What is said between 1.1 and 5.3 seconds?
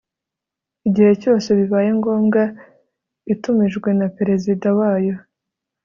cyose bibaye ngombwa itumijwe na perezida wayo